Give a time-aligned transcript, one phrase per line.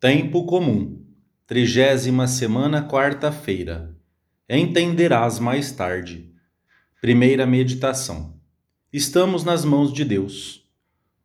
[0.00, 1.04] Tempo comum,
[1.46, 3.94] trigésima semana, quarta-feira.
[4.48, 6.32] Entenderás mais tarde.
[7.02, 8.40] Primeira meditação.
[8.90, 10.64] Estamos nas mãos de Deus.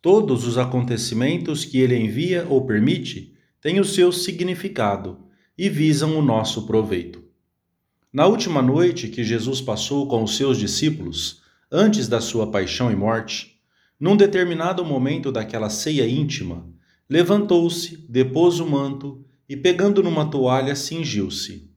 [0.02, 5.19] Todos os acontecimentos que Ele envia ou permite têm o seu significado
[5.57, 7.23] e visam o nosso proveito.
[8.12, 12.96] Na última noite que Jesus passou com os seus discípulos, antes da sua paixão e
[12.97, 13.57] morte,
[13.97, 16.74] num determinado momento daquela ceia íntima,
[17.09, 21.70] levantou-se, depôs o manto e, pegando numa toalha, cingiu-se.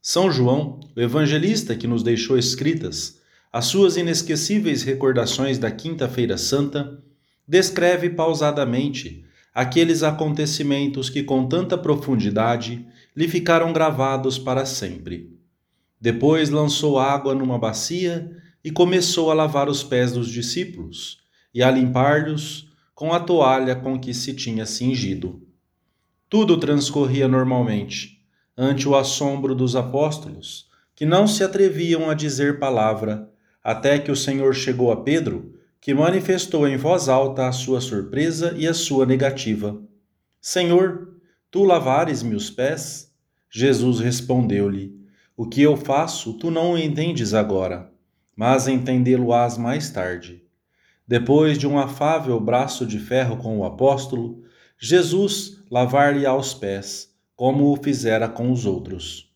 [0.00, 3.18] São João, o evangelista que nos deixou escritas
[3.52, 7.02] as suas inesquecíveis recordações da Quinta-feira Santa,
[7.46, 12.86] descreve pausadamente aqueles acontecimentos que, com tanta profundidade,
[13.16, 15.36] lhe ficaram gravados para sempre.
[16.00, 18.30] Depois lançou água numa bacia
[18.62, 21.18] e começou a lavar os pés dos discípulos
[21.52, 22.67] e a limpar-lhes
[22.98, 25.40] com a toalha com que se tinha cingido.
[26.28, 28.20] Tudo transcorria normalmente,
[28.56, 33.30] ante o assombro dos apóstolos, que não se atreviam a dizer palavra,
[33.62, 38.52] até que o Senhor chegou a Pedro, que manifestou em voz alta a sua surpresa
[38.56, 39.80] e a sua negativa.
[40.40, 41.20] Senhor,
[41.52, 43.14] tu lavares-me os pés?
[43.48, 44.92] Jesus respondeu-lhe:
[45.36, 47.92] O que eu faço, tu não entendes agora,
[48.34, 50.47] mas entendê-lo-ás mais tarde.
[51.08, 54.44] Depois de um afável braço de ferro com o apóstolo,
[54.78, 59.32] Jesus lavar-lhe aos pés, como o fizera com os outros.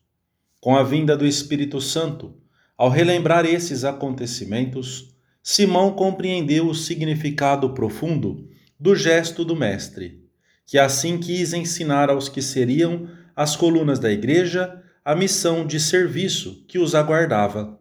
[0.61, 2.37] Com a vinda do Espírito Santo,
[2.77, 8.47] ao relembrar esses acontecimentos, Simão compreendeu o significado profundo
[8.79, 10.23] do gesto do Mestre,
[10.67, 16.63] que assim quis ensinar aos que seriam as colunas da Igreja a missão de serviço
[16.67, 17.79] que os aguardava.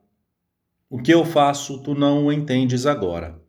[0.89, 3.42] O que eu faço, tu não o entendes agora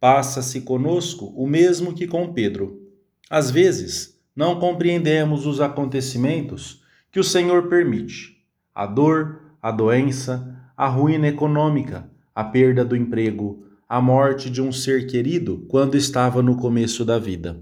[0.00, 2.80] Passa-se conosco o mesmo que com Pedro.
[3.28, 8.42] Às vezes, não compreendemos os acontecimentos que o Senhor permite:
[8.74, 14.72] a dor, a doença, a ruína econômica, a perda do emprego, a morte de um
[14.72, 17.60] ser querido quando estava no começo da vida.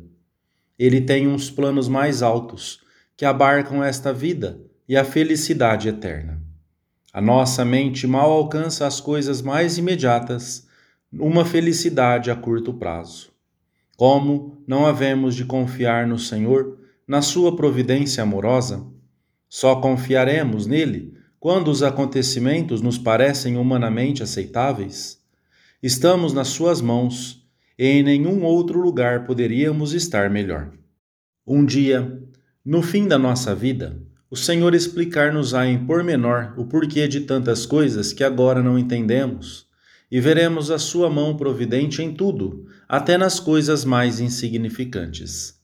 [0.79, 2.81] Ele tem uns planos mais altos
[3.17, 6.41] que abarcam esta vida e a felicidade eterna.
[7.13, 10.68] A nossa mente mal alcança as coisas mais imediatas
[11.13, 13.31] uma felicidade a curto prazo.
[13.97, 18.87] Como não havemos de confiar no Senhor, na Sua providência amorosa?
[19.49, 25.19] Só confiaremos nele quando os acontecimentos nos parecem humanamente aceitáveis?
[25.83, 27.43] Estamos nas Suas mãos
[27.79, 30.73] e em nenhum outro lugar poderíamos estar melhor.
[31.47, 32.23] Um dia,
[32.63, 38.13] no fim da nossa vida, o Senhor explicar-nos-á em pormenor o porquê de tantas coisas
[38.13, 39.68] que agora não entendemos
[40.11, 45.59] e veremos a sua mão providente em tudo, até nas coisas mais insignificantes.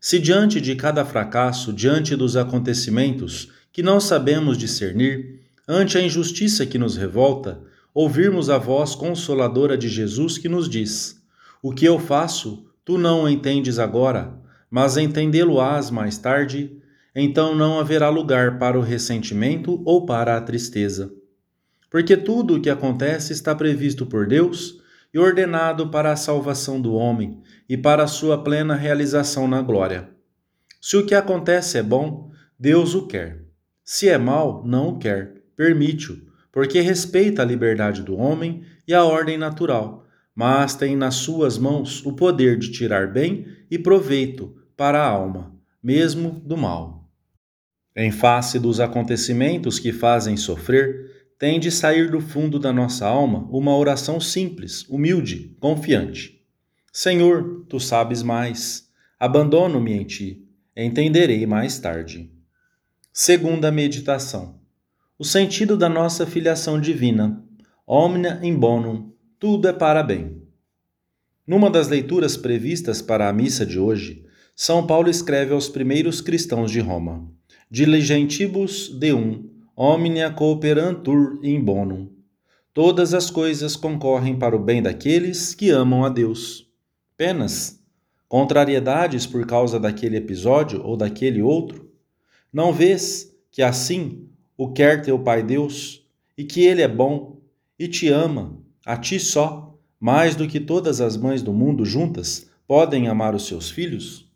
[0.00, 6.66] Se diante de cada fracasso, diante dos acontecimentos que não sabemos discernir, ante a injustiça
[6.66, 7.60] que nos revolta,
[7.94, 11.20] ouvirmos a voz consoladora de Jesus que nos diz:
[11.62, 14.34] O que eu faço, tu não entendes agora,
[14.70, 16.76] mas entendê-lo-ás mais tarde,
[17.14, 21.10] então não haverá lugar para o ressentimento ou para a tristeza
[21.90, 24.80] porque tudo o que acontece está previsto por Deus
[25.12, 30.10] e ordenado para a salvação do homem e para a sua plena realização na glória.
[30.80, 33.42] Se o que acontece é bom, Deus o quer.
[33.84, 36.20] Se é mal, não o quer, permite-o,
[36.52, 42.04] porque respeita a liberdade do homem e a ordem natural, mas tem nas suas mãos
[42.04, 47.08] o poder de tirar bem e proveito para a alma, mesmo do mal.
[47.96, 53.48] Em face dos acontecimentos que fazem sofrer, tem de sair do fundo da nossa alma
[53.52, 56.44] uma oração simples, humilde, confiante.
[56.92, 58.88] Senhor, tu sabes mais.
[59.20, 60.44] Abandono-me em ti.
[60.76, 62.32] Entenderei mais tarde.
[63.12, 64.58] Segunda meditação.
[65.16, 67.40] O sentido da nossa filiação divina.
[67.86, 69.12] Omnia in bonum.
[69.38, 70.42] Tudo é para bem.
[71.46, 74.24] Numa das leituras previstas para a missa de hoje,
[74.56, 77.30] São Paulo escreve aos primeiros cristãos de Roma:
[77.70, 82.10] Diligentibus deum omnia cooperantur in bonum.
[82.74, 86.68] Todas as coisas concorrem para o bem daqueles que amam a Deus.
[87.16, 87.80] Penas,
[88.28, 91.88] contrariedades por causa daquele episódio ou daquele outro?
[92.52, 96.04] Não vês que assim o quer teu Pai Deus
[96.36, 97.40] e que ele é bom
[97.78, 102.50] e te ama, a ti só, mais do que todas as mães do mundo juntas
[102.66, 104.28] podem amar os seus filhos?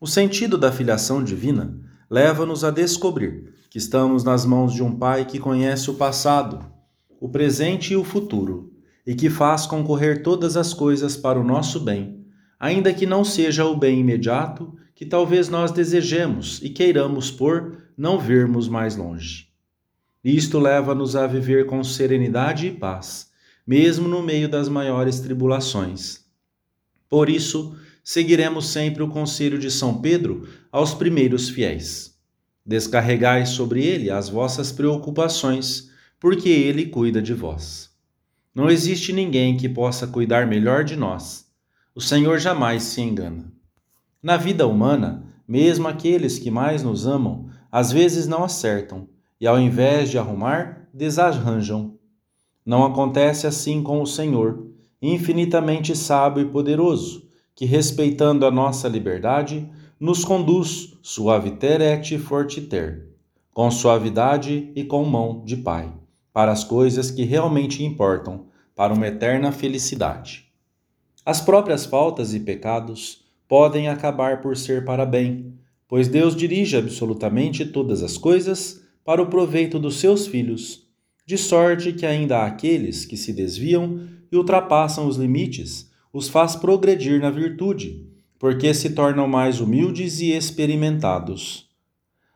[0.00, 1.76] O sentido da filiação divina
[2.08, 6.64] leva-nos a descobrir que estamos nas mãos de um Pai que conhece o passado,
[7.20, 8.72] o presente e o futuro,
[9.06, 12.24] e que faz concorrer todas as coisas para o nosso bem,
[12.58, 18.18] ainda que não seja o bem imediato que talvez nós desejemos e queiramos por não
[18.18, 19.48] vermos mais longe.
[20.24, 23.30] Isto leva-nos a viver com serenidade e paz,
[23.66, 26.24] mesmo no meio das maiores tribulações.
[27.08, 32.17] Por isso, seguiremos sempre o conselho de São Pedro aos primeiros fiéis.
[32.68, 37.88] Descarregai sobre ele as vossas preocupações, porque ele cuida de vós.
[38.54, 41.46] Não existe ninguém que possa cuidar melhor de nós.
[41.94, 43.50] O Senhor jamais se engana.
[44.22, 49.08] Na vida humana, mesmo aqueles que mais nos amam, às vezes não acertam
[49.40, 51.96] e, ao invés de arrumar, desarranjam.
[52.66, 54.66] Não acontece assim com o Senhor,
[55.00, 59.66] infinitamente sábio e poderoso, que, respeitando a nossa liberdade,
[60.00, 63.08] nos conduz suaviter et fortiter,
[63.52, 65.92] com suavidade e com mão de Pai,
[66.32, 68.46] para as coisas que realmente importam,
[68.76, 70.46] para uma eterna felicidade.
[71.26, 75.54] As próprias faltas e pecados podem acabar por ser para bem,
[75.88, 80.86] pois Deus dirige absolutamente todas as coisas para o proveito dos seus filhos,
[81.26, 87.20] de sorte que ainda aqueles que se desviam e ultrapassam os limites, os faz progredir
[87.20, 88.06] na virtude,
[88.38, 91.68] porque se tornam mais humildes e experimentados.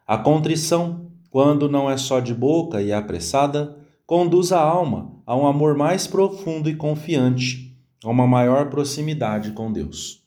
[0.07, 5.47] A contrição, quando não é só de boca e apressada, conduz a alma a um
[5.47, 10.23] amor mais profundo e confiante, a uma maior proximidade com Deus.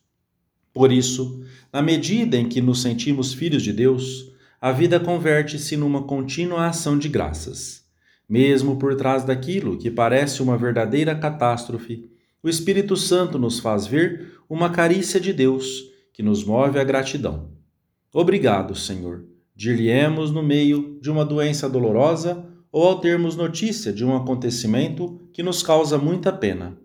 [0.73, 6.03] Por isso, na medida em que nos sentimos filhos de Deus, a vida converte-se numa
[6.03, 7.83] contínua ação de graças.
[8.27, 12.09] Mesmo por trás daquilo que parece uma verdadeira catástrofe,
[12.41, 15.83] o Espírito Santo nos faz ver uma carícia de Deus
[16.13, 17.49] que nos move à gratidão.
[18.13, 19.25] Obrigado, Senhor.
[19.55, 25.43] Dir-lhe-emos no meio de uma doença dolorosa ou ao termos notícia de um acontecimento que
[25.43, 26.77] nos causa muita pena.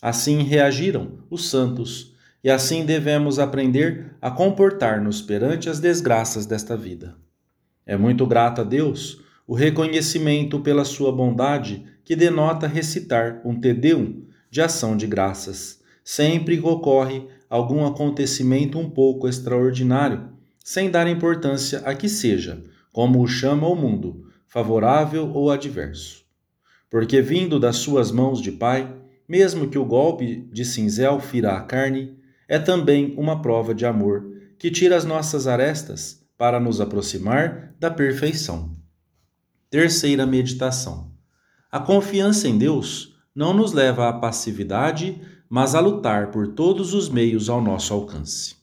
[0.00, 7.16] Assim reagiram os santos e assim devemos aprender a comportar-nos perante as desgraças desta vida.
[7.86, 14.22] É muito grato a Deus o reconhecimento pela sua bondade que denota recitar um Tedeum
[14.50, 20.28] de ação de graças, sempre que ocorre algum acontecimento um pouco extraordinário,
[20.62, 22.62] sem dar importância a que seja,
[22.92, 26.22] como o chama o mundo, favorável ou adverso.
[26.90, 28.94] Porque vindo das suas mãos de Pai,
[29.28, 32.16] mesmo que o golpe de cinzel fira a carne,
[32.46, 37.90] é também uma prova de amor que tira as nossas arestas para nos aproximar da
[37.90, 38.72] perfeição.
[39.70, 41.12] Terceira meditação.
[41.70, 47.08] A confiança em Deus não nos leva à passividade, mas a lutar por todos os
[47.08, 48.56] meios ao nosso alcance.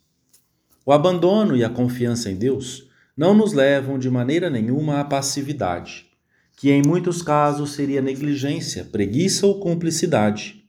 [0.85, 6.07] O abandono e a confiança em Deus não nos levam de maneira nenhuma à passividade,
[6.55, 10.61] que em muitos casos seria negligência, preguiça ou cumplicidade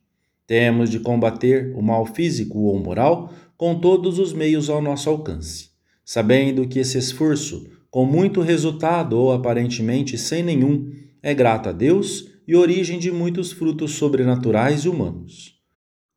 [0.53, 5.71] temos de combater o mal físico ou moral com todos os meios ao nosso alcance,
[6.05, 10.93] sabendo que esse esforço, com muito resultado ou aparentemente sem nenhum,
[11.23, 15.52] é grato a Deus e origem de muitos frutos sobrenaturais e humanos.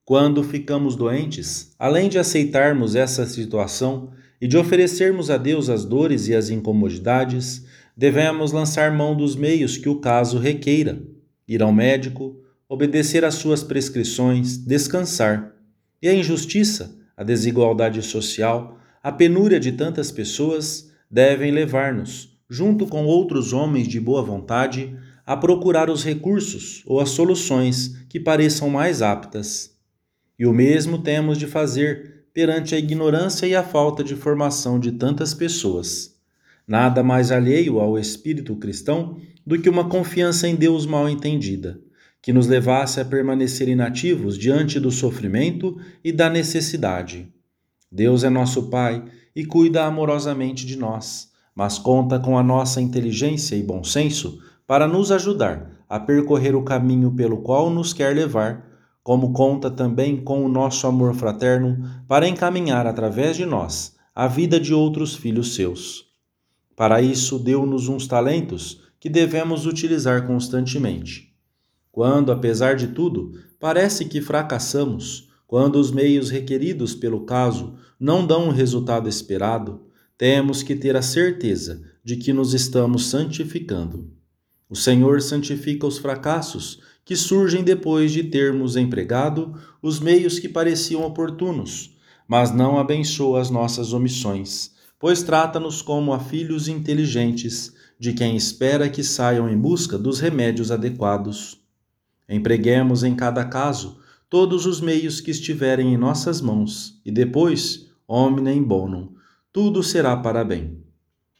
[0.06, 6.28] Quando ficamos doentes, além de aceitarmos essa situação e de oferecermos a Deus as dores
[6.28, 7.66] e as incomodidades,
[7.98, 11.02] devemos lançar mão dos meios que o caso requeira,
[11.48, 15.56] ir ao médico, obedecer às suas prescrições, descansar.
[16.00, 23.06] E a injustiça, a desigualdade social, a penúria de tantas pessoas devem levar-nos, junto com
[23.06, 24.95] outros homens de boa vontade,
[25.26, 29.75] a procurar os recursos ou as soluções que pareçam mais aptas.
[30.37, 34.92] E o mesmo temos de fazer perante a ignorância e a falta de formação de
[34.92, 36.15] tantas pessoas.
[36.68, 41.80] Nada mais alheio ao espírito cristão do que uma confiança em Deus mal entendida
[42.25, 47.31] que nos levasse a permanecer inativos diante do sofrimento e da necessidade.
[47.92, 53.56] Deus é nosso Pai e cuida amorosamente de nós, mas conta com a nossa inteligência
[53.56, 58.75] e bom senso para nos ajudar a percorrer o caminho pelo qual nos quer levar,
[59.06, 64.59] como conta também com o nosso amor fraterno para encaminhar através de nós a vida
[64.59, 66.07] de outros filhos seus.
[66.76, 71.31] Para isso, deu-nos uns talentos que devemos utilizar constantemente.
[71.92, 78.47] Quando, apesar de tudo, parece que fracassamos, quando os meios requeridos pelo caso não dão
[78.47, 79.83] o resultado esperado,
[80.18, 84.09] temos que ter a certeza de que nos estamos santificando.
[84.68, 91.06] O Senhor santifica os fracassos que surgem depois de termos empregado os meios que pareciam
[91.06, 91.95] oportunos,
[92.28, 98.90] mas não abençoa as nossas omissões, pois trata-nos como a filhos inteligentes, de quem espera
[98.90, 101.62] que saiam em busca dos remédios adequados.
[102.28, 108.62] Empreguemos em cada caso todos os meios que estiverem em nossas mãos, e depois, hominem
[108.64, 109.14] bonum,
[109.54, 110.83] tudo será para bem.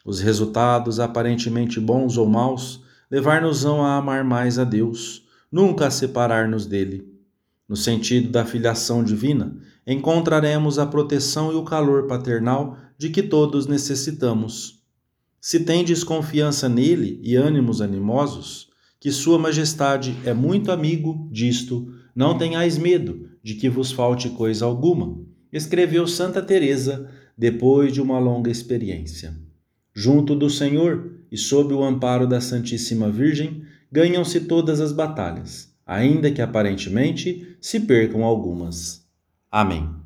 [0.05, 5.25] Os resultados, aparentemente bons ou maus, levar-nos-ão a amar mais a Deus,
[5.55, 7.07] nunca separar-nos dele.
[7.65, 9.55] No sentido da filiação divina,
[9.88, 14.83] encontraremos a proteção e o calor paternal de que todos necessitamos.
[15.39, 18.67] Se tendes confiança nele e ânimos animosos,
[19.00, 24.65] que Sua Majestade é muito amigo disto, não tenhais medo de que vos falte coisa
[24.65, 25.17] alguma,
[25.53, 29.33] escreveu Santa Teresa depois de uma longa experiência.
[29.93, 33.63] Junto do Senhor e sob o amparo da Santíssima Virgem,
[33.95, 39.07] ganham-se todas as batalhas, ainda que aparentemente se percam algumas.
[39.49, 40.04] Amém.